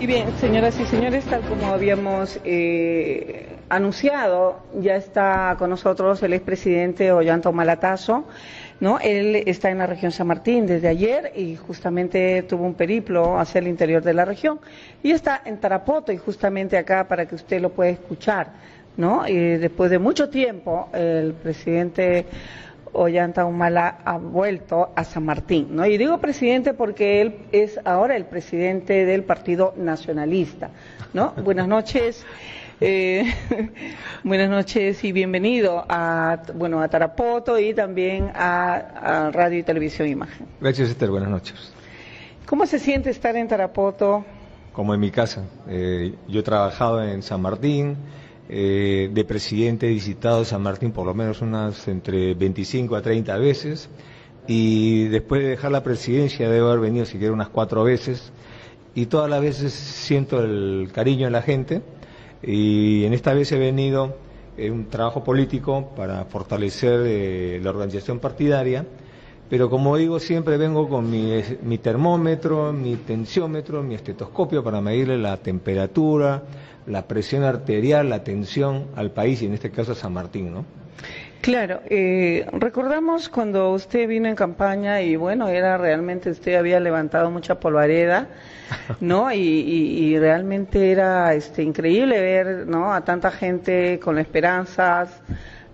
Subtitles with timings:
[0.00, 6.34] Y bien, señoras y señores, tal como habíamos eh, anunciado, ya está con nosotros el
[6.34, 8.24] expresidente Ollanta Malatazo.
[8.78, 9.00] ¿no?
[9.00, 13.58] Él está en la región San Martín desde ayer y justamente tuvo un periplo hacia
[13.58, 14.60] el interior de la región.
[15.02, 18.52] Y está en Tarapoto y justamente acá para que usted lo pueda escuchar.
[18.96, 19.26] ¿no?
[19.26, 22.24] Y después de mucho tiempo, el presidente
[22.92, 25.68] Ollanta Humala ha vuelto a San Martín.
[25.70, 25.86] ¿no?
[25.86, 30.70] Y digo presidente porque él es ahora el presidente del Partido Nacionalista.
[31.12, 31.32] ¿no?
[31.44, 32.24] Buenas noches.
[32.80, 33.24] Eh,
[34.22, 40.46] buenas noches y bienvenido a, bueno, a Tarapoto y también a, Radio y Televisión Imagen.
[40.60, 41.10] Gracias, Esther.
[41.10, 41.72] Buenas noches.
[42.46, 44.24] ¿Cómo se siente estar en Tarapoto?
[44.72, 45.44] Como en mi casa.
[45.68, 47.96] Eh, yo he trabajado en San Martín,
[48.48, 53.36] eh, de presidente he visitado San Martín por lo menos unas entre 25 a 30
[53.38, 53.90] veces
[54.46, 58.32] y después de dejar la presidencia debo haber venido siquiera unas cuatro veces
[58.94, 61.82] y todas las veces siento el cariño de la gente
[62.42, 64.16] y en esta vez he venido
[64.56, 68.86] en un trabajo político para fortalecer eh, la organización partidaria
[69.48, 75.18] pero como digo, siempre vengo con mi, mi, termómetro, mi tensiómetro, mi estetoscopio para medirle
[75.18, 76.42] la temperatura,
[76.86, 80.64] la presión arterial, la tensión al país y en este caso a San Martín, ¿no?
[81.40, 87.30] Claro, eh, recordamos cuando usted vino en campaña y bueno, era realmente, usted había levantado
[87.30, 88.26] mucha polvareda,
[89.00, 89.32] ¿no?
[89.32, 92.92] Y, realmente era este, increíble ver, ¿no?
[92.92, 95.22] A tanta gente con esperanzas,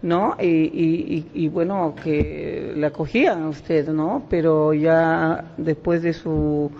[0.05, 0.37] ¿no?
[0.39, 4.27] Y, y, bueno, que le acogían a usted, ¿no?
[4.29, 6.71] Pero ya después de su,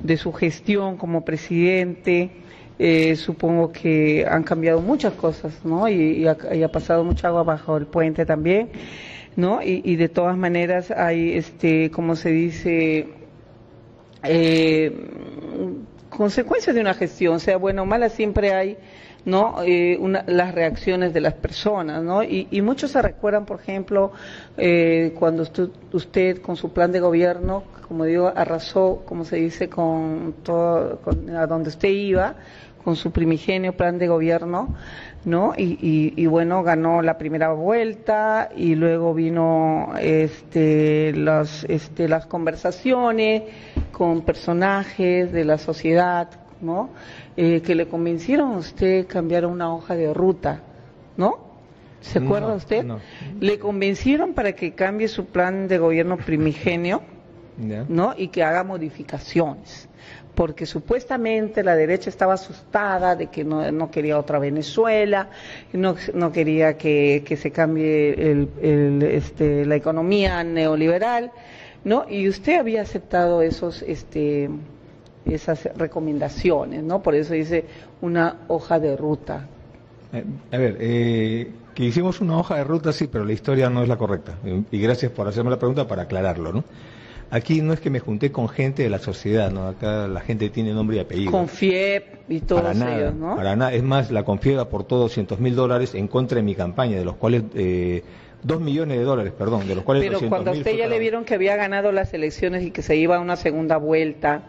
[0.00, 2.32] de su gestión como presidente,
[2.80, 5.88] eh, supongo que han cambiado muchas cosas, ¿no?
[5.88, 8.70] Y, ha, pasado mucha agua bajo el puente también,
[9.36, 9.60] ¿no?
[9.62, 13.06] Y, de todas maneras hay, este, como se dice,
[14.24, 14.92] eh,
[16.16, 18.76] consecuencias de una gestión, sea buena o mala, siempre hay
[19.24, 19.56] ¿no?
[19.64, 22.22] Eh, las reacciones de las personas, ¿no?
[22.22, 24.12] Y, muchos se recuerdan, por ejemplo,
[24.56, 29.68] eh, cuando usted, usted, con su plan de gobierno, como digo, arrasó, como se dice,
[29.68, 31.00] con todo,
[31.36, 32.34] a donde usted iba,
[32.84, 34.74] con su primigenio plan de gobierno,
[35.24, 35.54] ¿no?
[35.56, 43.44] Y, bueno, ganó la primera vuelta y luego vino este, las, este, las conversaciones
[43.96, 46.28] con personajes de la sociedad,
[46.60, 46.90] ¿no?
[47.36, 50.62] Eh, que le convencieron a usted cambiar una hoja de ruta,
[51.16, 51.38] ¿no?
[52.00, 52.84] ¿Se acuerda usted?
[53.40, 57.02] Le convencieron para que cambie su plan de gobierno primigenio,
[57.88, 58.14] ¿no?
[58.16, 59.88] Y que haga modificaciones
[60.34, 65.28] porque supuestamente la derecha estaba asustada de que no, quería otra Venezuela,
[65.72, 71.30] no, no quería que, se cambie el, este, la economía neoliberal,
[71.84, 72.06] ¿no?
[72.08, 74.50] Y usted había aceptado esos, este,
[75.24, 77.02] esas recomendaciones, ¿no?
[77.02, 77.64] Por eso dice
[78.00, 79.46] una hoja de ruta.
[80.12, 83.82] Eh, a ver, eh, que hicimos una hoja de ruta, sí, pero la historia no
[83.82, 84.38] es la correcta.
[84.70, 86.64] Y gracias por hacerme la pregunta para aclararlo, ¿no?
[87.30, 89.66] Aquí no es que me junté con gente de la sociedad, ¿no?
[89.66, 91.32] Acá la gente tiene nombre y apellido.
[91.32, 93.34] Con FIEP y todos para nada, ellos, ¿no?
[93.34, 93.72] Para nada.
[93.72, 97.16] Es más, la Confiep aportó 200 mil dólares en contra de mi campaña, de los
[97.16, 97.42] cuales...
[97.54, 98.02] Eh,
[98.44, 101.24] Dos millones de dólares, perdón, de los cuales Pero cuando a usted ya le vieron
[101.24, 104.42] que había ganado las elecciones y que se iba a una segunda vuelta...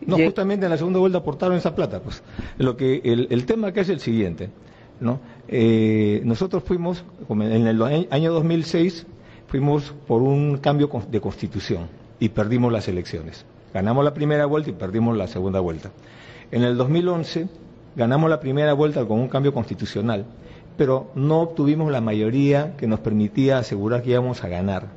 [0.00, 2.22] No, justamente en la segunda vuelta aportaron esa plata, pues.
[2.58, 4.50] Lo que el, el tema acá es el siguiente,
[5.00, 5.20] ¿no?
[5.48, 9.06] Eh, nosotros fuimos, en el año 2006,
[9.46, 11.88] fuimos por un cambio de constitución
[12.18, 13.44] y perdimos las elecciones.
[13.72, 15.90] Ganamos la primera vuelta y perdimos la segunda vuelta.
[16.50, 17.48] En el 2011
[17.94, 20.24] ganamos la primera vuelta con un cambio constitucional,
[20.76, 24.88] pero no obtuvimos la mayoría que nos permitía asegurar que íbamos a ganar.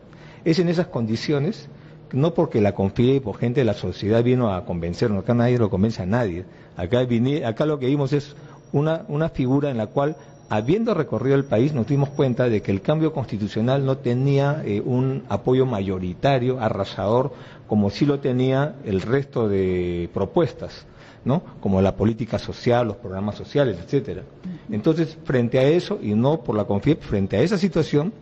[0.46, 1.70] Es en esas condiciones,
[2.12, 5.58] no porque la confíe y por gente de la sociedad vino a convencernos, acá nadie
[5.58, 6.46] lo convence a nadie.
[6.76, 7.06] Acá,
[7.46, 8.36] acá lo que vimos es
[8.72, 10.16] una, una figura en la cual
[10.50, 14.82] habiendo recorrido el país, nos dimos cuenta de que el cambio constitucional no tenía eh,
[14.84, 17.32] un apoyo mayoritario, arrasador,
[17.68, 20.88] como sí lo tenía el resto de propuestas,
[21.26, 21.42] ¿no?
[21.60, 24.24] Como la política social, los programas sociales, etcétera.
[24.72, 28.14] Entonces, frente a eso, y no por la confianza, frente a esa situación,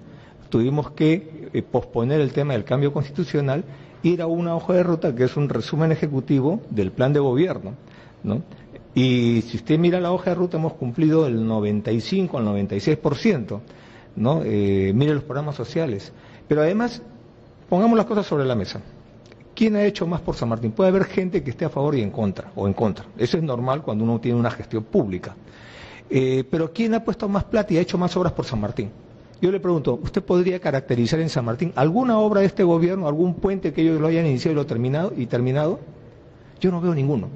[0.50, 3.64] tuvimos que eh, posponer el tema del cambio constitucional,
[4.04, 7.74] ir a una hoja de ruta que es un resumen ejecutivo del plan de gobierno,
[8.24, 8.42] ¿no?
[8.94, 13.60] Y si usted mira la hoja de ruta, hemos cumplido el 95 al 96%,
[14.16, 14.42] ¿no?
[14.44, 16.12] Eh, mire los programas sociales.
[16.48, 17.04] Pero además,
[17.70, 18.82] pongamos las cosas sobre la mesa.
[19.58, 20.72] ¿Quién ha hecho más por San Martín?
[20.72, 23.06] Puede haber gente que esté a favor y en contra, o en contra.
[23.18, 25.36] Eso es normal cuando uno tiene una gestión pública.
[26.12, 28.92] Eh, pero ¿quién ha puesto más plata y ha hecho más obras por San Martín?
[29.42, 33.34] Yo le pregunto, ¿usted podría caracterizar en San Martín alguna obra de este gobierno, algún
[33.34, 35.80] puente que ellos lo hayan iniciado y lo terminado y terminado?
[36.62, 37.28] Yo no veo ninguno.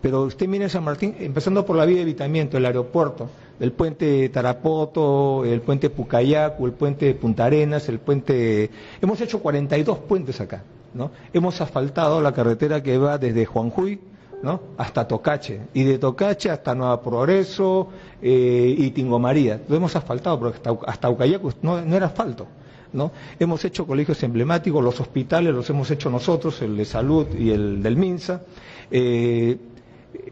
[0.00, 4.28] Pero usted mire San Martín, empezando por la vía de evitamiento, el aeropuerto, el puente
[4.28, 8.70] Tarapoto, el puente Pucayacu, el puente Punta Arenas, el puente...
[9.02, 10.62] Hemos hecho 42 puentes acá,
[10.94, 11.10] ¿no?
[11.32, 14.00] Hemos asfaltado la carretera que va desde Juanjuy,
[14.42, 14.60] ¿no?
[14.76, 17.88] hasta Tocache, y de Tocache hasta Nueva Progreso
[18.22, 19.60] eh, y Tingo María.
[19.68, 22.46] Lo hemos asfaltado, pero hasta, hasta Ucayacu no, era asfalto.
[22.92, 23.10] ¿no?
[23.38, 27.82] Hemos hecho colegios emblemáticos, los hospitales los hemos hecho nosotros, el de salud y el
[27.82, 28.42] del MINSA.
[28.90, 29.58] Eh,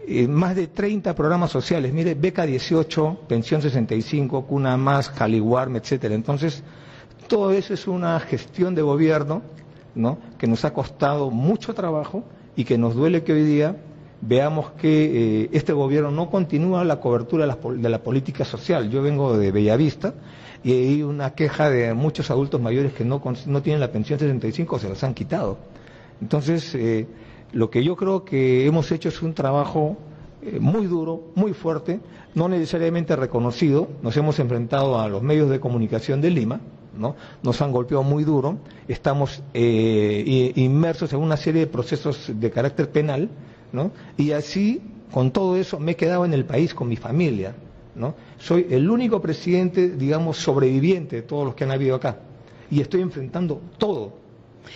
[0.07, 6.15] eh, más de 30 programas sociales, mire, beca 18, pensión 65, cuna más, Jaliwarm, etcétera.
[6.15, 6.63] Entonces,
[7.29, 9.43] todo eso es una gestión de gobierno,
[9.95, 10.19] ¿no?
[10.39, 12.25] Que nos ha costado mucho trabajo
[12.57, 13.77] y que nos duele que hoy día
[14.23, 18.89] veamos que eh, este gobierno no continúa la cobertura de la, política social.
[18.89, 20.15] Yo vengo de Bellavista
[20.63, 24.77] y hay una queja de muchos adultos mayores que no, no tienen la pensión 65
[24.77, 25.59] o se las han quitado.
[26.21, 27.07] Entonces, eh,
[27.53, 29.97] lo que yo creo que hemos hecho es un trabajo
[30.41, 32.01] eh, muy duro, muy fuerte,
[32.35, 33.89] no necesariamente reconocido.
[34.03, 36.61] Nos hemos enfrentado a los medios de comunicación de Lima,
[36.97, 37.17] ¿no?
[37.43, 38.59] Nos han golpeado muy duro.
[38.89, 43.29] Estamos eh, inmersos en una serie de procesos de carácter penal,
[43.73, 43.93] ¿no?
[44.17, 44.81] Y así,
[45.13, 47.55] con todo eso, me he quedado en el país con mi familia,
[47.95, 48.15] ¿no?
[48.39, 52.17] Soy el único presidente, digamos, sobreviviente de todos los que han habido acá.
[52.71, 54.23] Y estoy enfrentando todo,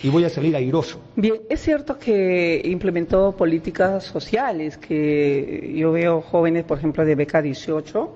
[0.03, 0.99] y voy a salir airoso.
[1.15, 7.41] Bien, es cierto que implementó políticas sociales, que yo veo jóvenes, por ejemplo, de beca
[7.41, 8.11] 18,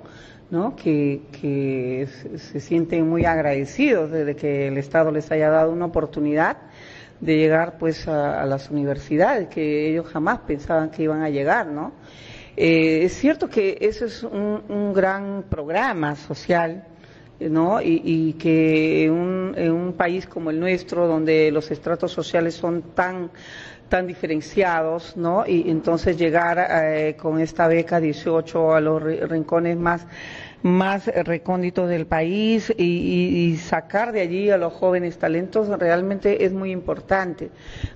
[0.52, 0.76] ¿no?
[0.76, 2.08] que, que
[2.38, 6.58] se sienten muy agradecidos desde que el Estado les haya dado una oportunidad
[7.22, 11.94] de llegar pues a, las universidades, que ellos jamás pensaban que iban a llegar, ¿no?
[12.58, 16.84] Eh, es cierto que eso es un, un gran programa social,
[17.40, 17.82] ¿no?
[17.82, 19.12] Y, que en
[19.72, 23.32] un, país como el nuestro, donde los estratos sociales son tan
[23.92, 25.46] tan diferenciados, ¿no?
[25.46, 30.08] Y entonces llegar eh, con esta beca 18 a los rincones más
[30.64, 36.72] más recónditos del país y, sacar de allí a los jóvenes talentos realmente es muy
[36.72, 37.50] importante,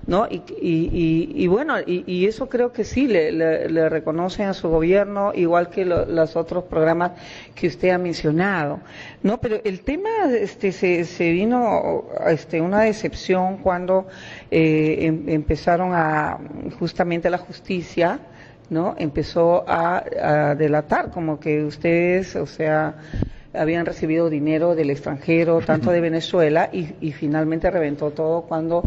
[0.06, 0.26] ¿no?
[0.30, 6.36] Y, bueno, y, eso creo que sí le, reconocen a su gobierno, igual que los
[6.36, 7.12] otros programas
[7.54, 8.80] que usted ha mencionado,
[9.22, 9.38] ¿no?
[9.40, 10.10] Pero el tema
[10.40, 14.06] este, se, se vino este, una decepción cuando
[14.50, 16.38] eh, em, empezaron a
[16.78, 18.18] justamente la justicia,
[18.70, 18.94] ¿no?
[18.98, 22.96] Empezó a, delatar como que ustedes, o sea,
[23.54, 28.82] habían recibido dinero del extranjero, tanto de Venezuela, y, finalmente reventó todo cuando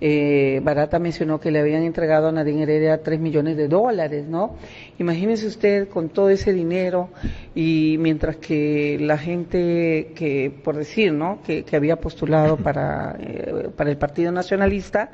[0.00, 4.56] eh, Barata mencionó que le habían entregado a Nadine Heredia tres millones de dólares, ¿no?
[4.98, 7.10] Imagínese usted con todo ese dinero
[7.54, 11.40] y mientras que la gente que, por decir, ¿no?
[11.42, 15.10] Que, había postulado para, eh, para el Partido Nacionalista,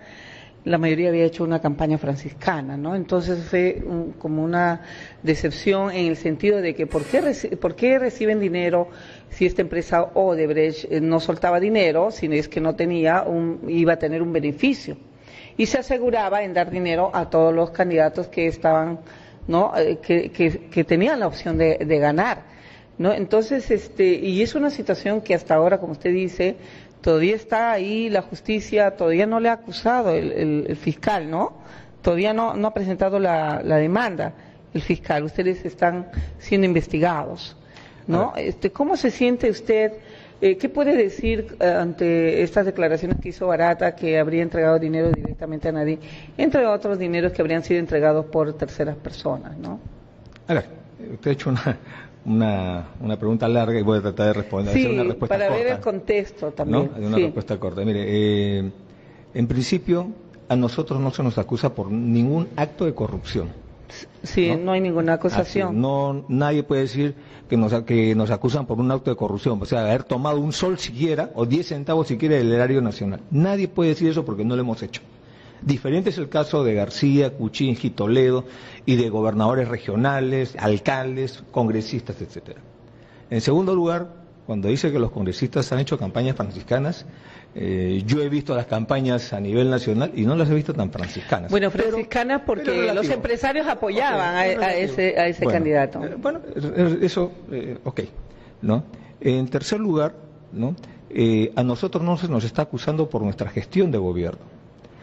[0.65, 2.95] la mayoría había hecho una campaña franciscana, ¿no?
[2.95, 3.83] Entonces fue
[4.19, 4.83] como una
[5.23, 8.89] decepción en el sentido de que ¿por qué, ¿por qué reciben dinero
[9.31, 13.95] si esta empresa Odebrecht eh, no soltaba dinero, sino es que no tenía un, iba
[13.95, 14.99] a tener un beneficio?
[15.57, 19.01] Y se aseguraba en dar dinero a todos los candidatos que estaban,
[19.49, 19.73] ¿no?
[19.77, 22.51] Eh, que, que, tenían la opción de, de ganar.
[22.99, 23.15] ¿No?
[23.15, 26.57] Entonces, este, y es una situación que hasta ahora, como usted dice,
[27.01, 31.55] Todavía está ahí la justicia, todavía no le ha acusado el, fiscal, ¿no?
[32.03, 34.35] Todavía no, no ha presentado la, demanda
[34.75, 35.25] el fiscal.
[35.25, 37.57] Ustedes están siendo investigados,
[38.07, 38.35] ¿no?
[38.37, 39.93] Este, ¿Cómo se siente usted?
[40.43, 45.11] Eh, ¿Qué puede decir eh, ante estas declaraciones que hizo Barata que habría entregado dinero
[45.11, 45.99] directamente a nadie,
[46.39, 49.79] entre otros dineros que habrían sido entregados por terceras personas, ¿no?
[50.49, 50.65] A ver,
[51.13, 51.79] usted ha hecho una,
[52.25, 54.75] una, una pregunta larga y voy a tratar de responder.
[54.75, 56.91] Sí, una respuesta para ver el contexto también.
[56.97, 57.07] ¿no?
[57.07, 57.85] Una respuesta corta.
[57.85, 58.71] Mire, eh,
[59.35, 60.09] en principio
[60.49, 63.49] a nosotros no se nos acusa por ningún acto de corrupción.
[64.23, 65.81] Sí, no, hay ninguna acusación.
[65.81, 67.15] no, nadie puede decir
[67.49, 70.53] que nos, que nos acusan por un acto de corrupción, o sea, haber tomado un
[70.53, 73.21] sol siquiera o diez centavos siquiera del erario nacional.
[73.33, 75.03] Nadie puede decir eso porque no lo hemos hecho.
[75.63, 78.45] Diferente es el caso de García, Cuchinji, Toledo
[78.87, 82.61] y de gobernadores regionales, alcaldes, congresistas, etcétera.
[83.29, 84.09] En segundo lugar,
[84.47, 87.05] cuando dice que los congresistas han hecho campañas franciscanas,
[87.55, 90.91] eh, yo he visto las campañas a nivel nacional y no las he visto tan
[90.91, 91.51] franciscanas.
[91.51, 96.05] Bueno, franciscanas porque los empresarios apoyaban a, ese, a ese candidato.
[96.05, 96.41] Eh, bueno,
[97.03, 98.01] eso, eh, ok.
[98.63, 98.85] ¿no?
[99.21, 100.15] En tercer lugar,
[100.53, 100.75] ¿no?
[101.57, 104.60] a nosotros no se nos está acusando por nuestra gestión de gobierno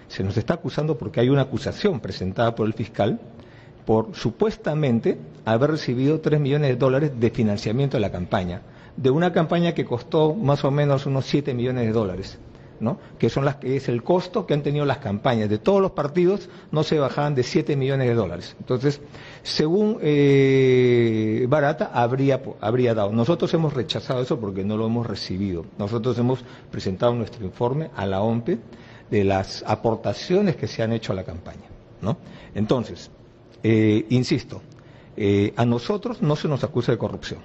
[0.07, 3.19] se nos está acusando porque hay una acusación presentada por el fiscal
[3.85, 8.61] por supuestamente haber recibido 3 millones de dólares de financiamiento de la campaña,
[8.97, 12.37] de una campaña que costó más o menos unos 7 millones de dólares.
[12.79, 12.99] ¿no?
[13.17, 15.91] que son las que es el costo que han tenido las campañas de todos los
[15.91, 18.55] partidos, no se bajaban de 7 millones de dólares.
[18.59, 19.01] Entonces,
[19.41, 23.11] según eh, Barata, habría, habría dado.
[23.11, 25.65] Nosotros hemos rechazado eso porque no lo hemos recibido.
[25.79, 28.59] Nosotros hemos presentado nuestro informe a la OMPE
[29.09, 31.67] de las aportaciones que se han hecho a la campaña.
[32.01, 32.17] ¿no?
[32.55, 33.09] Entonces,
[33.63, 34.61] eh, insisto,
[35.15, 37.39] eh, a nosotros no se nos acusa de corrupción.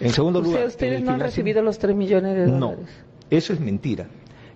[0.00, 2.58] En segundo lugar, ustedes no han recibido los 3 millones de dólares.
[2.58, 2.74] No,
[3.30, 4.08] eso es mentira.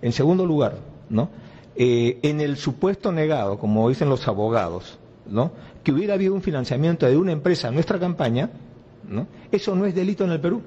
[0.03, 0.79] En segundo lugar,
[1.09, 1.31] ¿no?
[1.77, 5.53] Eh, en el supuesto negado, como dicen los abogados, ¿no?
[5.85, 8.51] que hubiera habido un financiamiento de una empresa a nuestra campaña,
[9.09, 9.29] ¿no?
[9.53, 10.61] eso no es delito en el Perú,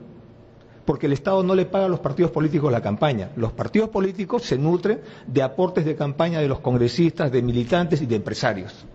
[0.85, 3.29] porque el Estado no le paga a los partidos políticos la campaña.
[3.35, 8.05] Los partidos políticos se nutren de aportes de campaña de los congresistas, de militantes y
[8.05, 8.85] de empresarios.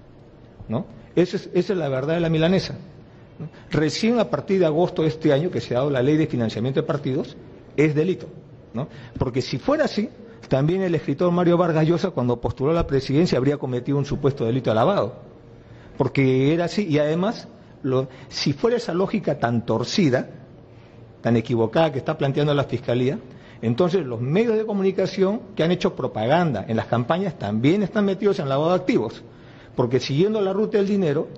[0.69, 0.87] ¿no?
[1.15, 2.77] Esa, es, la verdad de la milanesa.
[3.71, 6.27] Recién a partir de agosto de este año, que se ha dado la ley de
[6.27, 7.37] financiamiento de partidos,
[7.77, 8.27] es delito.
[8.75, 8.89] ¿no?
[9.19, 10.09] Porque si fuera así,
[10.49, 14.45] también el escritor Mario Vargas Llosa, cuando postuló a la presidencia, habría cometido un supuesto
[14.45, 15.15] delito de lavado.
[15.97, 17.49] Porque era así, y además,
[18.29, 20.29] si fuera esa lógica tan torcida,
[21.21, 23.19] tan equivocada que está planteando la Fiscalía,
[23.63, 28.39] entonces los medios de comunicación que han hecho propaganda en las campañas también están metidos
[28.39, 29.23] en lavado de activos.
[29.75, 31.29] Porque siguiendo la ruta del dinero,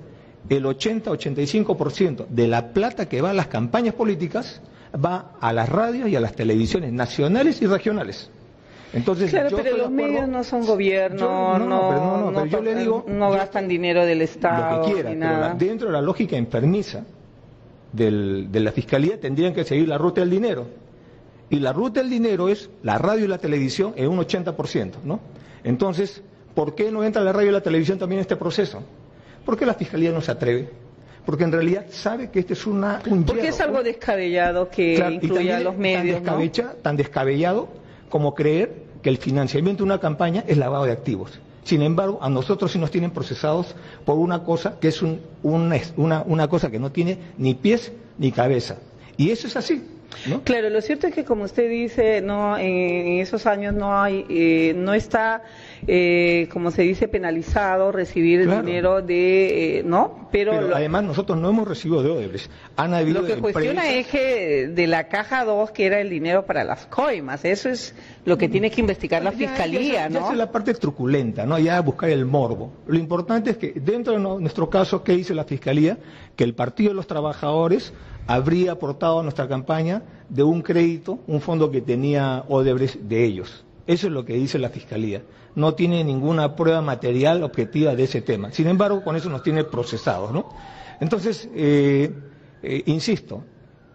[0.48, 4.60] el 80-85% de la plata que va a las campañas políticas
[4.94, 8.30] va a las radios y a las televisiones nacionales y regionales.
[8.92, 13.68] Entonces, claro, pero los medios no son gobierno, no, no, yo le digo, no gastan
[13.68, 14.78] dinero del Estado.
[14.78, 17.04] Lo que quiera, dentro de la lógica enfermiza
[17.92, 20.66] de la Fiscalía tendrían que seguir la ruta del dinero.
[21.50, 25.20] Y la ruta del dinero es la radio y la televisión en un 80%, ¿no?
[25.64, 26.22] Entonces,
[26.54, 28.82] ¿por qué no entra la radio y la televisión también en este proceso?
[29.46, 30.68] Porque la Fiscalía no se atreve
[31.28, 35.58] porque en realidad sabe que este es una, un Porque es algo descabellado que incluya
[35.58, 36.22] a los medios.
[36.80, 37.68] Tan, descabellado
[38.08, 41.38] como creer que el financiamiento de una campaña es lavado de activos.
[41.68, 43.74] Sin embargo, a nosotros sí nos tienen procesados
[44.06, 48.78] por una cosa que es una, una cosa que no tiene ni pies ni cabeza.
[49.18, 49.84] Y eso es así.
[50.44, 54.74] Claro, lo cierto es que como usted dice, no en esos años no hay, eh,
[54.76, 55.42] no está,
[55.86, 61.50] eh, como se dice, penalizado recibir el dinero de, eh, no, pero, además nosotros no
[61.50, 62.50] hemos recibido de Odebrecht.
[62.76, 66.44] Han habido lo que cuestiona es que de la caja 2 que era el dinero
[66.44, 70.20] para las coimas, eso es lo que tiene que investigar la fiscalía, ¿no?
[70.20, 72.72] Esa es la parte truculenta, no, ya buscar el morbo.
[72.86, 75.98] Lo importante es que dentro de nuestro caso, ¿qué dice la fiscalía?
[76.34, 77.92] Que el Partido de los Trabajadores
[78.28, 83.64] habría aportado a nuestra campaña de un crédito, un fondo que tenía Odebrecht de ellos.
[83.86, 85.22] Eso es lo que dice la Fiscalía.
[85.54, 88.52] No tiene ninguna prueba material objetiva de ese tema.
[88.52, 90.46] Sin embargo, con eso nos tiene procesados, ¿no?
[91.00, 92.12] Entonces, eh,
[92.62, 93.44] eh, insisto,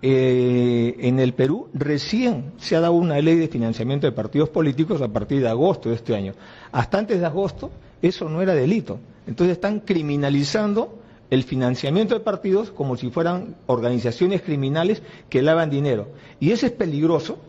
[0.01, 4.99] eh, en el Perú recién se ha dado una ley de financiamiento de partidos políticos
[5.03, 6.33] a partir de agosto de este año.
[6.71, 7.69] Hasta antes de agosto
[8.01, 8.99] eso no era delito.
[9.27, 11.02] Entonces están criminalizando
[11.33, 16.09] el financiamiento de partidos como si fueran organizaciones criminales que lavan dinero.
[16.39, 17.39] Y eso es peligroso,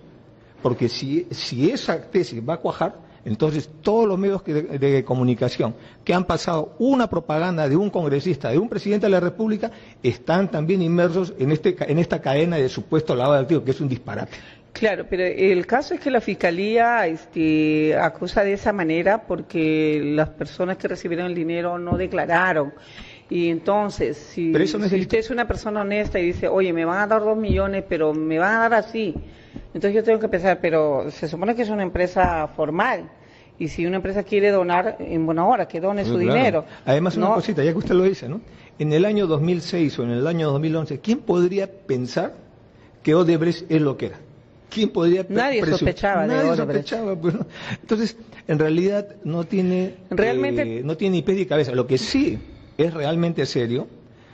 [0.63, 1.29] porque si,
[1.71, 7.11] esa tesis va a cuajar, entonces todos los medios de, comunicación que han pasado una
[7.11, 9.71] propaganda de un congresista, de un presidente de la República,
[10.03, 13.81] están también inmersos en, este, en esta cadena de supuesto lavado de activos, que es
[13.83, 14.39] un disparate.
[14.73, 20.31] Claro, pero el caso es que la fiscalía este, acusa de esa manera porque las
[20.31, 22.73] personas que recibieron el dinero no declararon.
[23.31, 27.23] Y entonces, si, usted es una persona honesta y dice, oye, me van a dar
[27.23, 29.17] dos millones, pero me van a dar así,
[29.73, 33.11] entonces yo tengo que pensar, pero se supone que es una empresa formal.
[33.59, 36.65] Y si una empresa quiere donar, en buena hora, que done su dinero.
[36.85, 38.41] Además, una cosita, ya que usted lo dice, ¿no?
[38.79, 42.35] En el año 2006 o en el año 2011, ¿quién podría pensar
[43.03, 44.19] que Odebrecht es lo que era?
[44.71, 47.15] ¿Quién podría Nadie sospechaba Nadie de sospechaba.
[47.15, 47.35] Pues,
[47.81, 48.17] Entonces,
[48.49, 50.79] en realidad no tiene, Realmente...
[50.79, 51.73] Eh, no tiene ni pie ni cabeza.
[51.73, 52.41] Lo que sí
[52.79, 53.87] es realmente serio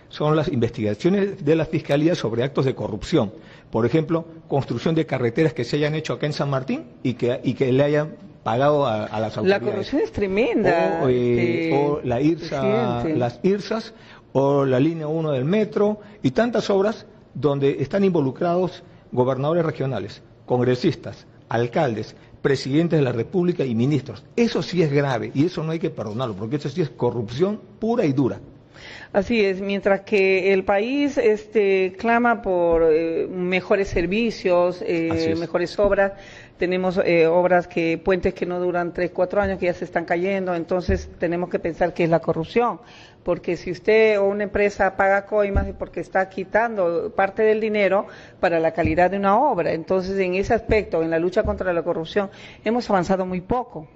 [0.09, 3.33] son las investigaciones de la Fiscalía sobre actos de corrupción.
[3.71, 7.41] Por ejemplo, construcción de carreteras que se hayan hecho acá en San Martín y que,
[7.45, 9.63] y que le hayan pagado a, las autoridades.
[9.63, 11.01] La corrupción es tremenda.
[11.05, 13.95] O, eh, este, la IRSA, las IRSAS
[14.33, 18.83] o la línea 1 del metro y tantas obras donde están involucrados
[19.13, 24.25] gobernadores regionales, congresistas, alcaldes, presidentes de la República y ministros.
[24.37, 27.61] Eso sí es grave y eso no hay que perdonarlo, porque eso sí es corrupción
[27.79, 28.41] pura y dura.
[29.13, 36.13] Así es, mientras que el país este, clama por eh, mejores servicios, eh, mejores obras,
[36.61, 40.05] tenemos eh, obras que, puentes que no duran tres, cuatro años, que ya se están
[40.05, 42.81] cayendo, entonces tenemos que pensar que es la corrupción,
[43.25, 48.09] porque si usted o una empresa paga coimas es porque está quitando parte del dinero
[48.41, 51.83] para la calidad de una obra, entonces en ese aspecto, en la lucha contra la
[51.83, 52.29] corrupción,
[52.63, 53.89] hemos avanzado muy poco.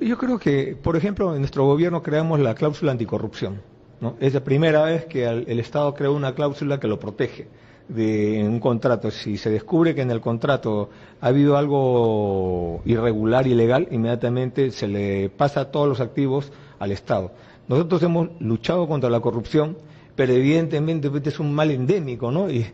[0.00, 3.60] Yo, creo que, por ejemplo, en nuestro gobierno creamos la cláusula anticorrupción.
[4.00, 4.14] ¿no?
[4.20, 7.48] Es la primera vez que el Estado crea una cláusula que lo protege
[7.94, 9.10] de un contrato.
[9.10, 15.28] Si se descubre que en el contrato ha habido algo irregular, ilegal, inmediatamente se le
[15.30, 17.32] pasa todos los activos al Estado.
[17.68, 19.76] Nosotros hemos luchado contra la corrupción,
[20.14, 22.48] pero evidentemente pues, es un mal endémico, ¿no?
[22.50, 22.66] Y,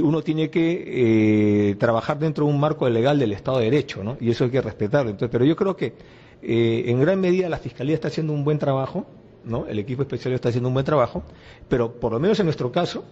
[0.00, 4.16] uno tiene que eh, trabajar dentro de un marco legal del Estado de Derecho, ¿no?
[4.20, 5.10] Y eso hay que respetarlo.
[5.10, 5.94] Entonces, pero yo creo que
[6.42, 9.06] eh, en gran medida la Fiscalía está haciendo un buen trabajo,
[9.44, 9.66] ¿no?
[9.66, 11.22] El equipo especial está haciendo un buen trabajo,
[11.68, 13.04] pero por lo menos en nuestro caso,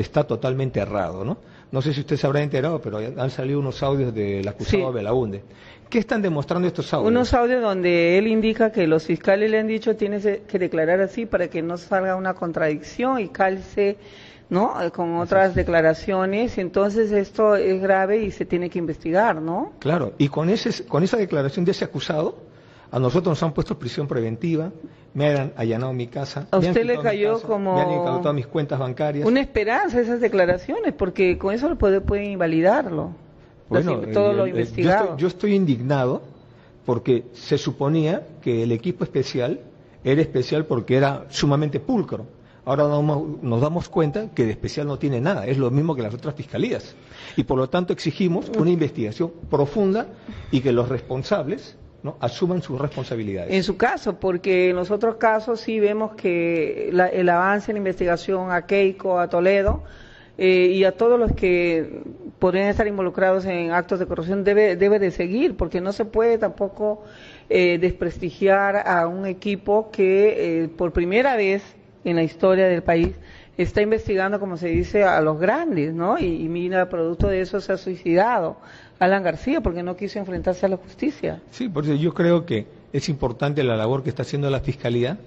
[0.00, 1.38] está totalmente errado, ¿no?
[1.72, 5.42] No sé si usted se habrá enterado, pero han salido unos audios del acusado Belaunde.
[5.88, 7.10] ¿Qué están demostrando estos audios?
[7.10, 11.26] Unos audios donde él indica que los fiscales le han dicho tienes que declarar así
[11.26, 13.98] para que no salga una contradicción y calce
[14.50, 14.74] ¿no?
[14.92, 19.72] Con otras declaraciones, entonces esto es grave y se tiene que investigar, ¿no?
[19.78, 22.36] Claro, y con, ese, con esa declaración de ese acusado,
[22.92, 24.72] a nosotros nos han puesto prisión preventiva,
[25.14, 26.46] me han allanado mi casa.
[26.50, 27.74] A usted le cayó como.
[27.74, 29.26] Me han incautado mis cuentas bancarias.
[29.26, 33.12] Una esperanza esas declaraciones, porque con eso puede, pueden invalidarlo.
[33.68, 35.16] Bueno, todo lo investigado.
[35.16, 36.22] Yo estoy, indignado
[36.84, 39.60] porque se suponía que el equipo especial
[40.02, 42.26] era especial porque era sumamente pulcro.
[42.64, 46.12] Ahora nos damos cuenta que de especial no tiene nada, es lo mismo que las
[46.12, 46.94] otras fiscalías.
[47.36, 50.08] Y por lo tanto exigimos una investigación profunda
[50.50, 52.16] y que los responsables ¿no?
[52.20, 53.52] asuman sus responsabilidades.
[53.52, 58.50] En su caso, porque en los otros casos sí vemos que el avance en investigación
[58.50, 59.82] a Keiko, a Toledo
[60.42, 62.02] eh, y a todos los que
[62.38, 66.38] podrían estar involucrados en actos de corrupción debe, debe de seguir, porque no se puede
[66.38, 67.04] tampoco
[67.50, 71.62] eh, desprestigiar a un equipo que eh, por primera vez
[72.04, 73.10] en la historia del país
[73.58, 76.18] está investigando, como se dice, a los grandes, ¿no?
[76.18, 78.56] Y, y mira, producto de eso se ha suicidado.
[79.00, 81.40] Alan García porque no quiso enfrentarse a la justicia.
[81.50, 85.18] Sí, por eso yo creo que es importante la labor que está haciendo la Fiscalía,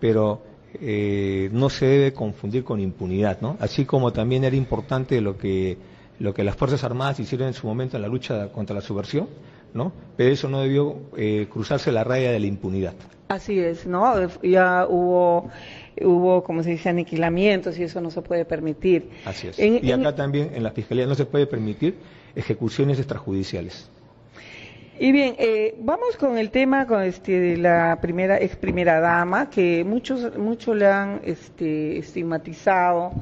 [0.00, 0.42] pero
[0.74, 3.56] eh, no se debe confundir con impunidad, ¿no?
[3.60, 5.78] Así como también era importante lo que,
[6.18, 9.28] lo que las Fuerzas Armadas hicieron en su momento en la lucha contra la subversión,
[9.74, 9.92] ¿no?
[10.16, 12.94] Pero eso no debió eh, cruzarse la raya de la impunidad.
[13.28, 14.12] Así es, ¿no?
[14.42, 15.50] Ya hubo
[16.02, 19.10] hubo, como se dice, aniquilamientos y eso no se puede permitir.
[19.24, 19.58] Así es.
[19.58, 21.96] y acá también en la Fiscalía no se puede permitir
[22.34, 23.90] ejecuciones extrajudiciales.
[25.02, 29.48] Y bien, eh, vamos con el tema con este, de la primera ex primera dama,
[29.48, 33.12] que muchos muchos le han este, estigmatizado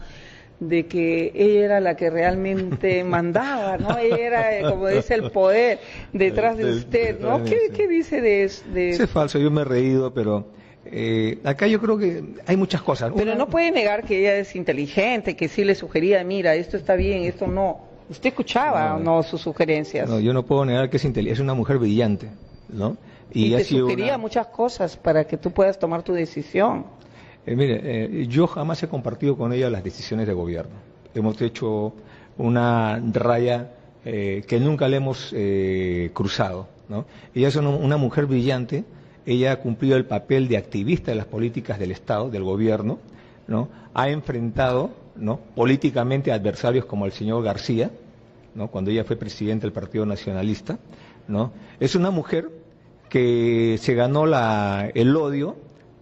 [0.58, 3.96] de que ella era la que realmente mandaba, ¿no?
[3.96, 5.78] Ella era, como dice, el poder
[6.12, 7.44] detrás de usted, ¿no?
[7.44, 8.64] ¿Qué, dice de eso?
[8.74, 10.46] Es falso, yo me he reído, pero
[10.90, 13.12] eh, acá yo creo que hay muchas cosas.
[13.16, 16.94] Pero no puede negar que ella es inteligente, que sí le sugería, mira, esto está
[16.94, 17.80] bien, esto no.
[18.08, 20.08] ¿Usted escuchaba o no sus sugerencias?
[20.08, 22.28] No, yo no puedo negar que es inteligente, es una mujer brillante,
[22.68, 22.96] ¿no?
[23.30, 26.86] Y, te sugería muchas cosas para que tú puedas tomar tu decisión.
[27.48, 30.74] Eh, mire, eh, yo jamás he compartido con ella las decisiones de gobierno.
[31.14, 31.94] Hemos hecho
[32.36, 33.72] una raya
[34.04, 35.34] eh, que nunca le hemos
[36.12, 37.06] cruzado, ¿no?
[37.34, 38.84] Ella es una, mujer brillante,
[39.28, 42.98] ella ha cumplido el papel de activista de las políticas del Estado, del gobierno,
[43.46, 43.68] ¿no?
[43.92, 45.38] Ha enfrentado ¿no?
[45.54, 47.90] políticamente adversarios como el señor García,
[48.54, 48.68] ¿no?
[48.68, 50.78] cuando ella fue presidente del Partido Nacionalista.
[51.26, 51.52] ¿no?
[51.78, 52.48] Es una mujer
[53.10, 55.56] que se ganó la, el odio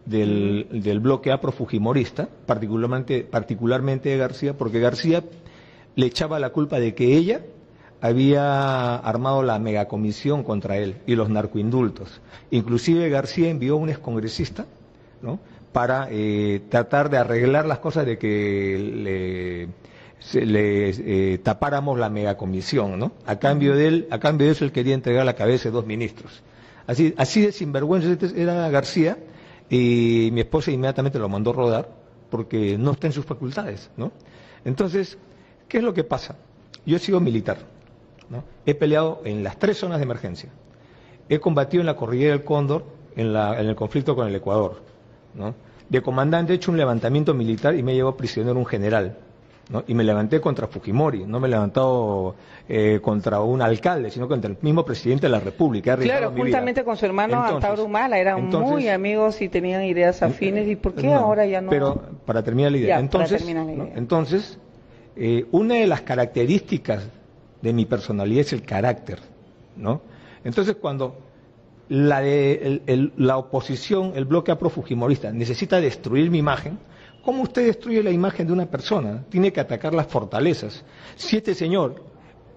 [0.05, 5.25] del, del bloque afro-fujimorista, particularmente, particularmente de García, porque García
[5.97, 7.41] le echaba la culpa de que ella
[8.01, 12.21] había armado la megacomisión contra él y los narcoindultos.
[12.51, 14.67] Inclusive García envió un excongresista,
[15.23, 15.39] ¿no?
[15.77, 19.69] para eh, tratar de arreglar las cosas de que le,
[20.33, 23.13] eh, tapáramos la megacomisión, ¿no?
[23.27, 25.85] A cambio de él, a cambio de eso él quería entregar la cabeza de dos
[25.85, 26.43] ministros.
[26.87, 29.19] Así, así de sinvergüenza este era García
[29.69, 31.91] y mi esposa inmediatamente lo mandó rodar
[32.31, 34.13] porque no está en sus facultades, ¿no?
[34.65, 35.19] Entonces,
[35.69, 36.37] ¿qué es lo que pasa?
[36.87, 37.59] Yo he sido militar,
[38.31, 38.45] ¿no?
[38.65, 40.51] He peleado en las tres zonas de emergencia.
[41.29, 42.85] He combatido en la cordillera del Cóndor,
[43.17, 44.83] en, la, en el conflicto con el Ecuador,
[45.35, 45.55] ¿no?
[45.89, 49.17] De comandante he hecho un levantamiento militar y me llevó prisionero un general,
[49.71, 49.85] ¿no?
[49.87, 52.35] Y me levanté contra Fujimori, no me he levantado
[52.69, 55.97] eh, contra un alcalde, sino contra el mismo presidente de la República.
[55.97, 60.69] Claro, juntamente con su hermano Antauro Humala, eran muy amigos y tenían ideas afines.
[60.69, 61.71] ¿Y por qué ahora ya no?
[61.71, 63.45] Pero para terminar la idea, entonces,
[63.95, 64.59] entonces
[65.15, 67.09] eh, una de las características
[67.63, 69.21] de mi personalidad es el carácter,
[69.77, 70.03] ¿no?
[70.45, 71.17] Entonces cuando
[71.89, 76.79] la, de, la oposición, el bloque aprofujimorista, necesita destruir mi imagen,
[77.25, 79.25] ¿cómo usted destruye la imagen de una persona?
[79.29, 80.85] Tiene que atacar las fortalezas.
[81.17, 82.03] Si este señor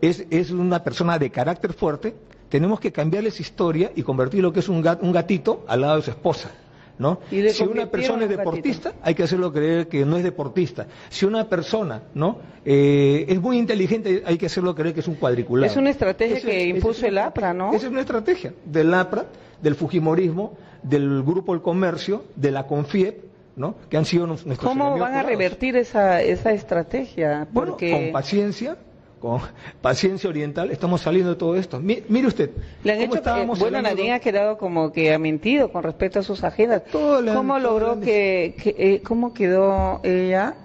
[0.01, 2.15] es, es una persona de carácter fuerte,
[2.49, 6.01] tenemos que cambiarle su historia y convertirlo que es un, un gatito al lado de
[6.03, 6.51] su esposa.
[6.99, 7.19] ¿No?
[7.29, 10.85] Si una persona es deportista, hay que hacerlo creer que no es deportista.
[11.09, 12.38] Si una persona ¿no?
[12.65, 15.71] Eh, es muy inteligente, hay que hacerlo creer que es un cuadriculado.
[15.71, 17.69] Es una estrategia que impuso el APRA, ¿no?
[17.73, 19.25] Esa es una estrategia del APRA,
[19.62, 23.23] del Fujimorismo, del Grupo El Comercio, de la CONFIEP,
[23.55, 23.75] ¿no?
[23.89, 27.47] que han sido nuestros ¿Cómo van a revertir esa, esa estrategia?
[27.53, 27.91] Porque...
[27.91, 28.77] con paciencia,
[29.19, 29.41] con
[29.82, 31.79] paciencia oriental, estamos saliendo de todo esto.
[31.79, 32.51] mire usted.
[32.84, 36.23] Le han hecho que, bueno, nadie ha quedado como que ha mentido con respecto a
[36.23, 36.84] sus agendas.
[36.91, 40.55] ¿Cómo logró que, eh, cómo quedó ella,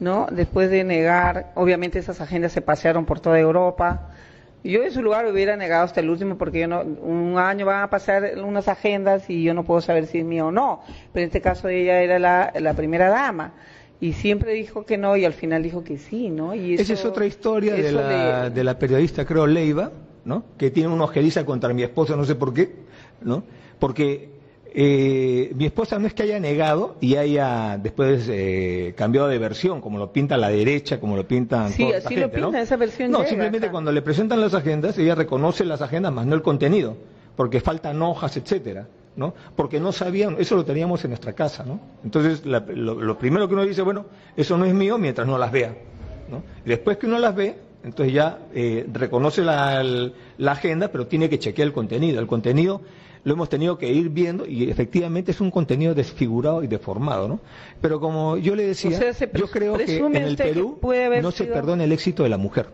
[0.00, 0.26] no?
[0.30, 4.08] Después de negar, obviamente esas agendas se pasearon por toda Europa.
[4.62, 7.82] Yo en su lugar hubiera negado hasta el último porque yo no, un año van
[7.82, 10.82] a pasar unas agendas y yo no puedo saber si es mío o no.
[11.12, 13.52] Pero en este caso ella era la, la primera dama
[14.00, 16.54] y siempre dijo que no y al final dijo que sí, ¿no?
[16.54, 19.92] Y Esa es otra historia de la, de la, periodista, creo, Leiva,
[20.24, 20.44] ¿no?
[20.56, 22.72] Que tiene una ojeriza contra mi esposa, no sé por qué,
[23.20, 23.42] ¿no?
[23.78, 24.30] Porque
[24.72, 29.82] eh, mi esposa no es que haya negado y haya después eh, cambiado de versión,
[29.82, 33.24] como lo pinta la derecha, como lo pintan sí, así lo pinta, esa versión No,
[33.24, 36.96] simplemente cuando le presentan las agendas, ella reconoce las agendas, más no el contenido,
[37.36, 38.86] porque faltan hojas, etcétera.
[39.16, 39.34] ¿No?
[39.56, 41.80] Porque no sabían, eso lo teníamos en nuestra casa, ¿no?
[42.04, 45.74] Entonces, lo, primero que uno dice, bueno, eso no es mío mientras no las vea,
[46.30, 46.42] ¿no?
[46.64, 50.12] después que uno las ve, entonces ya eh, reconoce la,
[50.46, 52.20] agenda, pero tiene que chequear el contenido.
[52.20, 52.82] El contenido
[53.24, 57.40] lo hemos tenido que ir viendo y efectivamente es un contenido desfigurado y deformado, ¿no?
[57.80, 58.98] Pero como yo le decía,
[59.32, 60.78] yo creo que en el Perú
[61.22, 62.68] no se perdona el éxito de la mujer,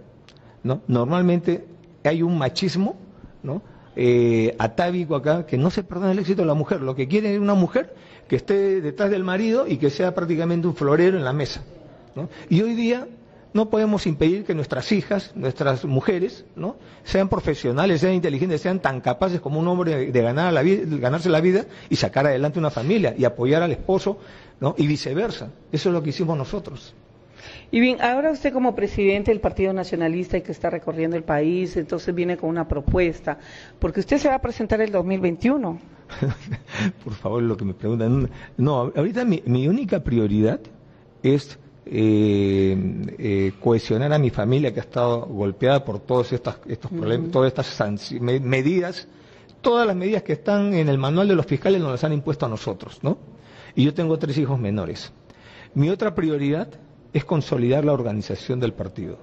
[0.62, 0.82] ¿no?
[0.86, 1.64] Normalmente
[2.04, 2.96] hay un machismo,
[3.42, 3.62] ¿no?
[3.96, 6.82] Eh, atávico acá, que no se perdona el éxito de la mujer.
[6.82, 7.94] Lo que quiere es una mujer
[8.28, 11.62] que esté detrás del marido y que sea prácticamente un florero en la mesa.
[12.48, 13.06] Y hoy día
[13.52, 16.76] no podemos impedir que nuestras hijas, nuestras mujeres, ¿no?
[17.04, 21.30] sean profesionales, sean inteligentes, sean tan capaces como un hombre de ganar la vida, ganarse
[21.30, 24.18] la vida y sacar adelante una familia y apoyar al esposo,
[24.60, 24.74] ¿no?
[24.76, 25.50] y viceversa.
[25.72, 26.94] Eso es lo que hicimos nosotros.
[27.70, 31.76] Y bien, ahora usted como presidente del Partido Nacionalista y que está recorriendo el país,
[31.76, 33.38] entonces viene con una propuesta,
[33.78, 35.78] porque usted se va a presentar el 2021.
[37.04, 38.30] Por favor, lo que me preguntan.
[38.56, 40.60] No, ahorita mi, única prioridad
[41.22, 42.76] es eh,
[43.18, 47.48] eh, cohesionar a mi familia que ha estado golpeada por todos estos, estos problemas, todas
[47.48, 49.08] estas medidas,
[49.60, 52.46] todas las medidas que están en el manual de los fiscales nos las han impuesto
[52.46, 53.18] a nosotros, ¿no?
[53.74, 55.12] Y yo tengo tres hijos menores.
[55.74, 56.68] Mi otra prioridad
[57.12, 59.18] es consolidar la organización del partido.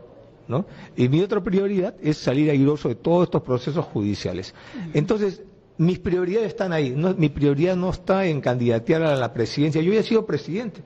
[0.48, 0.66] ¿no?
[0.96, 4.54] Y mi otra prioridad es salir airoso de todos estos procesos judiciales.
[4.94, 5.42] Entonces,
[5.78, 6.92] mis prioridades están ahí.
[6.92, 9.82] mi prioridad no está en candidatear a la presidencia.
[9.82, 10.82] Yo ya he sido presidente.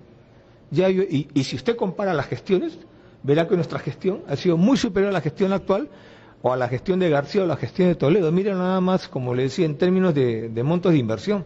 [0.69, 2.77] Ya y, si usted compara las gestiones,
[3.23, 5.89] verá que nuestra gestión ha sido muy superior a la gestión actual
[6.41, 8.31] o a la gestión de García o a la gestión de Toledo.
[8.31, 11.45] Miren nada más, como le decía, en términos de, de montos de inversión.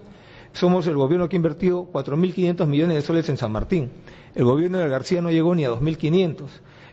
[0.54, 3.90] Somos el gobierno que ha invertido 4.500 millones de soles en San Martín.
[4.36, 6.46] El gobierno de García no llegó ni a 2.500.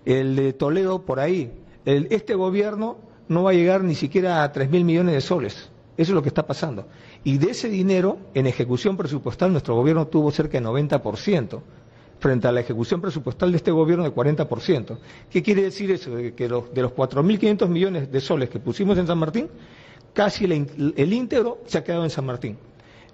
[0.05, 1.53] El de Toledo por ahí.
[1.85, 5.71] este gobierno no va a llegar ni siquiera a 3.000 millones de soles.
[5.97, 6.87] Eso es lo que está pasando.
[7.25, 11.61] Y de ese dinero, en ejecución presupuestal, nuestro gobierno tuvo cerca de 90%,
[12.21, 14.99] frente a la ejecución presupuestal de este gobierno de 40%.
[15.29, 16.13] ¿Qué quiere decir eso?
[16.37, 19.49] Que los, de los 4.500 millones de soles que pusimos en San Martín,
[20.15, 22.57] casi el íntegro se ha quedado en San Martín.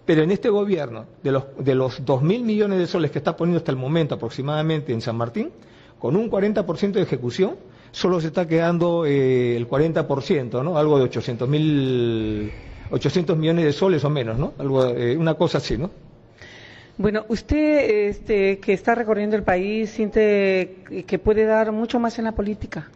[0.06, 3.58] Pero en este gobierno, de los, de los 2.000 millones de soles que está poniendo
[3.58, 5.50] hasta el momento aproximadamente en San Martín,
[5.98, 7.56] con un 40% de ejecución,
[7.90, 10.76] solo se está quedando eh, el 40%, ¿no?
[10.76, 12.52] Algo de 800, mil,
[12.90, 14.52] 800 millones de soles o menos, ¿no?
[14.58, 15.90] Algo, eh, una cosa así, ¿no?
[16.98, 22.26] Bueno, usted este, que está recorriendo el país siente que puede dar mucho más en
[22.26, 22.90] la política.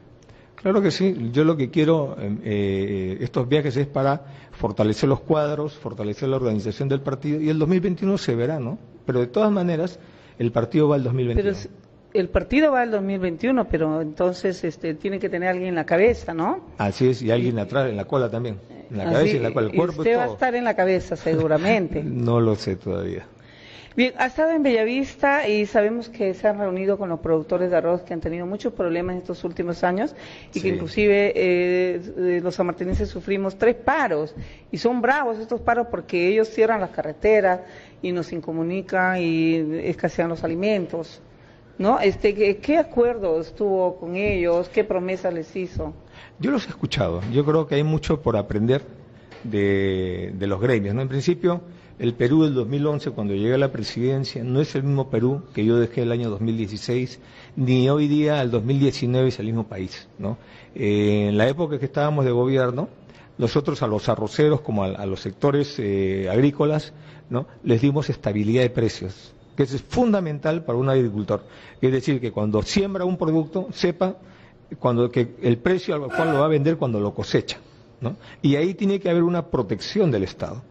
[0.62, 1.30] Claro que sí.
[1.32, 6.36] Yo lo que quiero, em, eh, estos viajes es para fortalecer los cuadros, fortalecer la
[6.36, 8.78] organización del partido y el 2021 se verá, ¿no?
[9.06, 9.98] Pero de todas maneras,
[10.38, 11.56] el partido va al 2021.
[11.56, 11.70] Pero
[12.14, 16.34] el partido va al 2021, pero entonces este, tiene que tener alguien en la cabeza,
[16.34, 16.60] ¿no?
[16.78, 18.58] Así es, y alguien atrás, en la cola también.
[18.90, 19.98] En la cabeza y en la cola, el cuerpo.
[19.98, 22.02] Usted va a estar en la cabeza, seguramente.
[22.04, 23.26] no lo sé todavía.
[23.98, 27.78] Bien, ha estado en Bellavista y sabemos que se han reunido con los productores de
[27.78, 30.14] arroz que han tenido muchos problemas en estos últimos años
[30.54, 34.36] y que inclusive eh, eh, los sanmartinenses sufrimos tres paros
[34.70, 37.62] y son bravos estos paros porque ellos cierran las carreteras
[38.00, 39.56] y nos incomunican y
[39.88, 41.20] escasean los alimentos.
[41.76, 41.98] ¿No?
[41.98, 44.68] Este, ¿qué, ¿Qué acuerdos tuvo con ellos?
[44.68, 45.92] ¿Qué promesas les hizo?
[46.38, 47.20] Yo los he escuchado.
[47.32, 48.82] Yo creo que hay mucho por aprender
[49.42, 50.94] de, de los gremios.
[50.94, 51.02] ¿no?
[51.02, 51.62] En principio,
[51.98, 55.64] el Perú del 2011, cuando llegué a la presidencia, no es el mismo Perú que
[55.64, 57.18] yo dejé el año 2016,
[57.56, 60.08] ni hoy día, al 2019, es el mismo país.
[60.18, 60.38] ¿no?
[60.74, 62.88] Eh, en la época que estábamos de gobierno,
[63.36, 66.92] nosotros a los arroceros como a, los sectores eh, agrícolas,
[67.62, 71.44] les dimos estabilidad de precios, que es fundamental para un agricultor.
[71.80, 74.16] Es decir, que cuando siembra un producto, sepa
[74.78, 77.58] cuando, el precio al cual lo va a vender cuando lo cosecha.
[78.00, 78.16] ¿no?
[78.40, 80.62] Y ahí tiene que haber una protección del Estado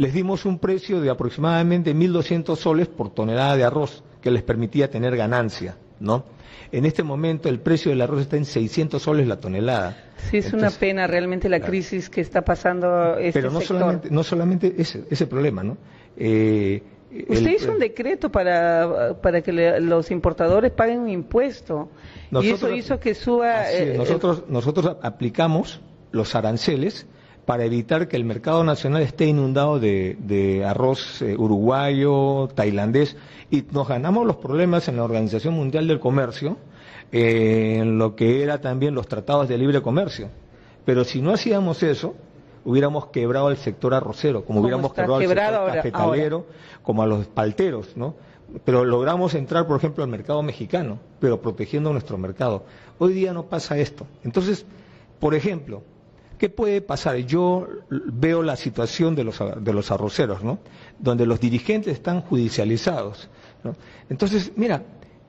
[0.00, 4.90] les dimos un precio de aproximadamente 1.200 soles por tonelada de arroz, que les permitía
[4.90, 6.24] tener ganancia, ¿no?
[6.72, 10.02] En este momento el precio del arroz está en 600 soles la tonelada.
[10.30, 14.22] Sí, es una pena realmente la crisis que está pasando este Pero no solamente, no
[14.22, 15.76] solamente ese, ese problema, ¿no?
[16.16, 16.82] Eh,
[17.28, 21.90] Usted hizo un decreto para, para que los importadores paguen un impuesto
[22.40, 23.70] y eso hizo que suba.
[23.70, 27.06] Eh, nosotros, nosotros aplicamos los aranceles
[27.50, 33.16] para evitar que el mercado nacional esté inundado de, arroz eh, uruguayo, tailandés,
[33.50, 36.58] y nos ganamos los problemas en la Organización Mundial del Comercio,
[37.10, 40.28] eh, en lo que era también los tratados de libre comercio.
[40.84, 42.14] Pero si no hacíamos eso,
[42.64, 46.46] hubiéramos quebrado el sector arrocero, como hubiéramos quebrado el sector cafetalero,
[46.84, 48.14] como a los palteros, ¿no?
[48.64, 52.62] Pero logramos entrar, por ejemplo, al mercado mexicano, pero protegiendo nuestro mercado.
[53.00, 54.06] Hoy día no pasa esto.
[54.22, 54.64] Entonces,
[55.18, 55.82] por ejemplo,
[56.40, 57.18] ¿Qué puede pasar?
[57.18, 60.58] Yo veo la situación de los, de los arroceros, ¿no?
[60.98, 63.28] Donde los dirigentes están judicializados.
[64.08, 64.82] Entonces, mira,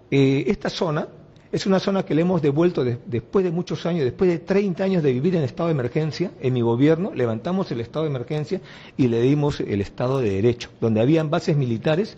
[0.09, 1.09] eh, esta zona
[1.51, 5.03] es una zona que le hemos devuelto después de muchos años, después de 30 años
[5.03, 8.61] de vivir en estado de emergencia, en mi gobierno, levantamos el estado de emergencia
[8.95, 10.69] y le dimos el estado de derecho.
[10.79, 12.15] Donde habían bases militares,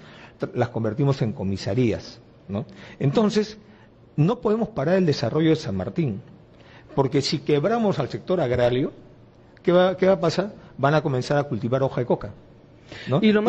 [0.54, 2.22] las convertimos en comisarías.
[2.48, 2.68] ¿no?
[3.00, 3.58] Entonces,
[4.16, 6.22] no podemos parar el desarrollo de San Martín.
[6.96, 8.92] Porque si quebramos al sector agrario,
[9.62, 10.54] ¿qué va, a pasar?
[10.78, 12.32] Van a comenzar a cultivar hoja de coca.
[13.22, 13.42] Y lo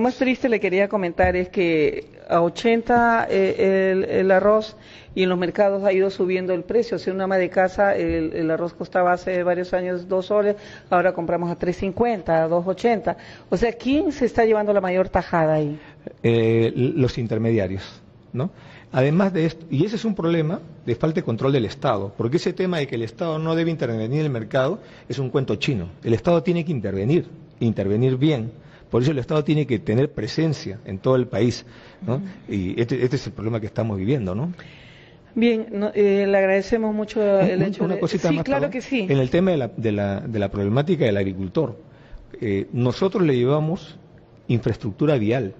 [0.00, 4.76] más, triste le quería comentar es que a 80 eh, el, arroz
[5.14, 6.98] y en los mercados ha ido subiendo el precio.
[6.98, 10.56] Si una ama de casa el, arroz costaba hace varios años 2 soles,
[10.88, 13.16] ahora compramos a 3.50, a 2.80.
[13.50, 15.78] O sea, ¿quién se está llevando la mayor tajada ahí?
[16.22, 18.02] Eh, los intermediarios,
[18.34, 18.50] ¿no?
[18.92, 22.36] Además de esto, y ese es un problema de falta de control del Estado, porque
[22.36, 25.56] ese tema de que el Estado no debe intervenir en el mercado es un cuento
[25.56, 25.88] chino.
[26.02, 27.26] El Estado tiene que intervenir,
[27.60, 28.52] intervenir bien.
[28.90, 31.64] Por eso el Estado tiene que tener presencia en todo el país,
[32.06, 32.20] ¿no?
[32.48, 34.52] Y este, este, es el problema que estamos viviendo, ¿no?
[35.34, 39.06] Bien, eh, le agradecemos mucho el hecho una cosita sí, claro que sí.
[39.08, 41.76] En el tema de la, de la, de la problemática del agricultor,
[42.40, 43.96] eh, nosotros le llevamos
[44.46, 45.54] infraestructura vial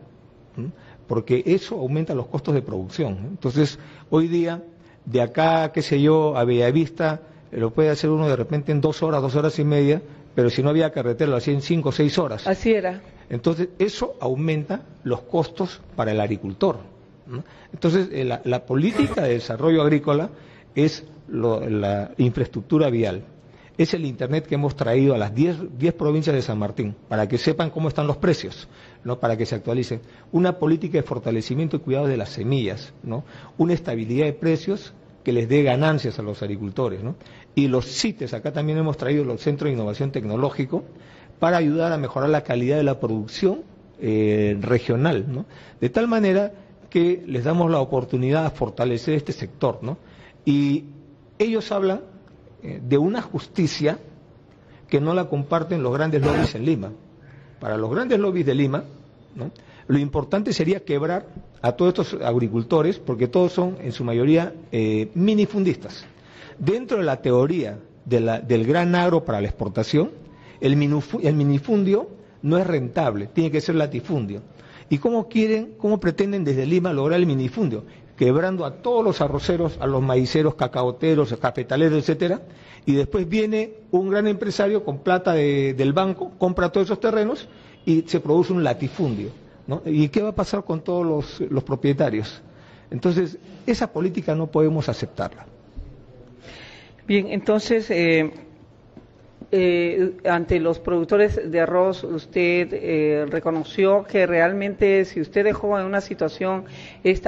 [1.06, 3.18] porque eso aumenta los costos de producción.
[3.30, 3.78] Entonces,
[4.10, 4.62] hoy día,
[5.04, 7.20] de acá, qué sé yo, a Bellavista,
[7.52, 10.02] lo puede hacer uno de repente en dos horas, dos horas y media,
[10.34, 12.46] pero si no había carretera lo hacía en cinco o seis horas.
[12.46, 13.02] Así era.
[13.30, 16.78] Entonces, eso aumenta los costos para el agricultor.
[17.72, 20.28] Entonces, eh, la, política de desarrollo agrícola
[20.74, 23.24] es la infraestructura vial
[23.76, 25.58] es el Internet que hemos traído a las 10,
[25.98, 28.68] provincias de San Martín, para que sepan cómo están los precios,
[29.02, 29.18] ¿no?
[29.18, 30.00] para que se actualicen.
[30.32, 33.24] Una política de fortalecimiento y cuidado de las semillas, ¿no?
[33.58, 37.02] una estabilidad de precios que les dé ganancias a los agricultores.
[37.02, 37.16] ¿no?
[37.54, 40.84] Y los CITES, acá también hemos traído los Centros de Innovación Tecnológico,
[41.40, 43.62] para ayudar a mejorar la calidad de la producción
[44.00, 45.46] eh, regional, ¿no?
[45.80, 46.52] de tal manera
[46.90, 49.80] que les damos la oportunidad de fortalecer este sector.
[49.82, 49.98] ¿no?
[50.44, 50.84] Y
[51.38, 52.02] ellos hablan
[52.82, 53.98] de una justicia
[54.88, 56.92] que no la comparten los grandes lobbies en Lima.
[57.60, 58.84] Para los grandes lobbies de Lima,
[59.86, 61.26] lo importante sería quebrar
[61.62, 66.04] a todos estos agricultores, porque todos son en su mayoría eh, minifundistas.
[66.58, 70.10] Dentro de la teoría del gran agro para la exportación,
[70.60, 70.72] el,
[71.22, 72.08] el minifundio
[72.42, 74.42] no es rentable, tiene que ser latifundio.
[74.90, 77.84] ¿Y cómo quieren, cómo pretenden desde Lima lograr el minifundio?
[78.16, 82.42] Quebrando a todos los arroceros, a los maiceros, cacaoteros, cafetaleros, etcétera,
[82.86, 87.48] y después viene un gran empresario con plata del banco, compra todos esos terrenos
[87.84, 89.30] y se produce un latifundio.
[89.86, 92.42] ¿Y qué va a pasar con todos los, propietarios?
[92.90, 95.46] Entonces, esa política no podemos aceptarla.
[97.06, 98.32] Bien, entonces, eh,
[99.56, 105.86] eh, ante los productores de arroz, usted eh, reconoció que realmente si usted dejó en
[105.86, 106.64] una situación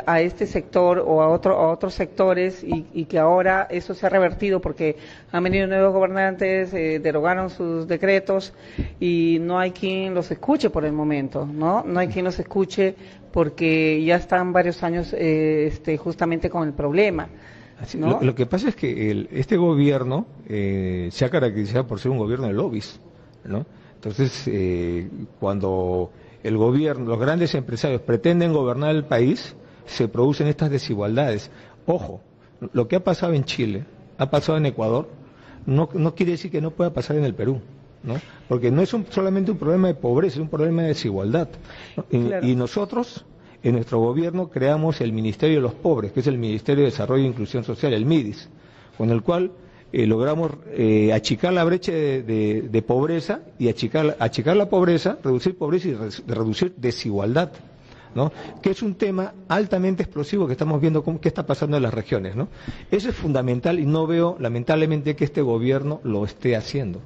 [0.07, 4.09] a este sector o a, otro, a otros sectores y, que ahora eso se ha
[4.09, 4.97] revertido porque
[5.31, 8.53] han venido nuevos gobernantes, eh, derogaron sus decretos
[8.99, 11.85] y no hay quien los escuche por el momento, ¿no?
[11.87, 12.97] No hay quien los escuche
[13.31, 17.29] porque ya están varios años este, justamente con el problema
[17.99, 22.47] lo, que pasa es que este gobierno eh, se ha caracterizado por ser un gobierno
[22.47, 23.01] de lobbies,
[23.45, 23.67] ¿no?
[23.95, 25.09] Entonces, eh,
[25.41, 26.11] cuando
[26.43, 31.51] el gobierno, los grandes empresarios pretenden gobernar el país, se producen estas desigualdades.
[31.87, 32.21] Ojo,
[32.73, 33.85] lo que ha pasado en Chile,
[34.19, 35.09] ha pasado en Ecuador,
[35.67, 37.61] no, quiere decir que no pueda pasar en el Perú.
[38.03, 38.15] ¿no?
[38.49, 41.49] Porque no es solamente un problema de pobreza, es un problema de desigualdad.
[42.11, 43.25] y nosotros
[43.69, 47.25] en nuestro gobierno creamos el Ministerio de los Pobres, que es el Ministerio de Desarrollo
[47.25, 48.49] e Inclusión Social, el MIDIS,
[48.97, 49.51] con el cual
[49.93, 55.95] eh, logramos eh, achicar la brecha de, pobreza y achicar, la pobreza, reducir pobreza y
[56.29, 57.51] reducir desigualdad.
[58.15, 58.33] ¿no?
[58.63, 61.93] que es un tema altamente explosivo que estamos viendo cómo, qué está pasando en las
[61.93, 62.35] regiones.
[62.37, 62.49] ¿no?
[62.91, 67.03] Eso es fundamental y no veo, lamentablemente, que este gobierno lo esté haciendo.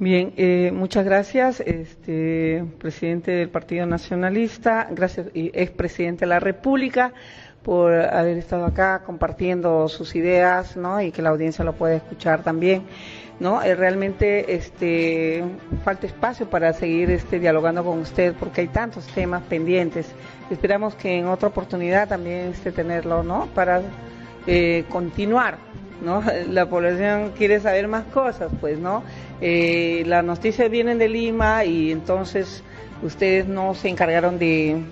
[0.00, 7.12] Bien, eh, muchas gracias, este, presidente del Partido Nacionalista, gracias y expresidente de la República
[7.64, 11.02] por haber estado acá compartiendo sus ideas, ¿no?
[11.02, 12.84] Y que la audiencia lo pueda escuchar también,
[13.40, 13.60] ¿no?
[13.60, 15.42] Eh, realmente, este,
[15.82, 20.14] falta espacio para seguir, este, dialogando con usted porque hay tantos temas pendientes.
[20.48, 23.48] Esperamos que en otra oportunidad también, este, tenerlo, ¿no?
[23.52, 23.82] Para
[24.46, 25.58] eh, continuar,
[26.02, 26.22] ¿no?
[26.50, 29.02] La población quiere saber más cosas, pues, ¿no?
[29.40, 32.62] Eh, las noticias vienen de Lima y entonces
[33.02, 34.82] ustedes no se encargaron de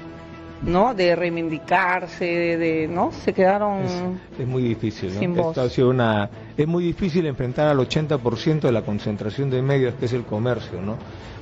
[0.63, 3.83] no de reivindicarse de, no se quedaron
[4.39, 5.49] es, muy difícil ¿no?
[5.49, 9.95] Esto ha sido una es muy difícil enfrentar al 80% de la concentración de medios
[9.95, 10.97] que es el comercio no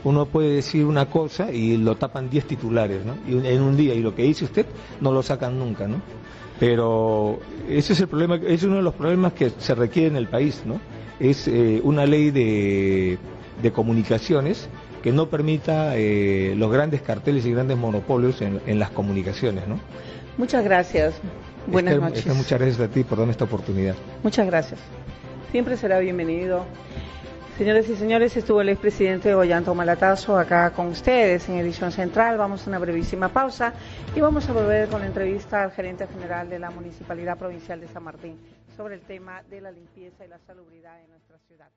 [0.04, 3.94] uno puede decir una cosa y lo tapan 10 titulares no y en un día
[3.94, 4.66] y lo que dice usted
[5.00, 6.00] no lo sacan nunca no
[6.58, 10.28] pero ese es el problema es uno de los problemas que se requiere en el
[10.28, 10.80] país no
[11.20, 13.18] es eh, una ley de,
[13.72, 14.68] comunicaciones
[15.04, 19.68] que no permita eh, los grandes carteles y grandes monopolios en, las comunicaciones.
[19.68, 19.78] ¿no?
[20.38, 21.12] Muchas gracias.
[21.66, 22.24] Buenas noches.
[22.34, 23.96] muchas gracias a ti por darme esta oportunidad.
[24.22, 24.80] Muchas gracias.
[25.50, 26.64] Siempre será bienvenido.
[27.58, 32.38] Señores y señores, estuvo el expresidente Ollanta Malatazo acá con ustedes en edición central.
[32.38, 33.74] Vamos a una brevísima pausa
[34.16, 37.88] y vamos a volver con la entrevista al gerente general de la Municipalidad Provincial de
[37.88, 38.38] San Martín
[38.74, 41.68] sobre el tema de la limpieza y la salubridad en nuestra ciudad.